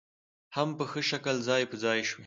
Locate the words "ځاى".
1.47-1.63, 1.83-1.99